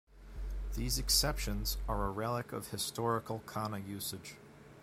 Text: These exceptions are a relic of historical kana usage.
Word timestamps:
These 0.75 0.97
exceptions 0.97 1.77
are 1.87 2.05
a 2.05 2.09
relic 2.09 2.53
of 2.53 2.69
historical 2.69 3.43
kana 3.45 3.77
usage. 3.77 4.33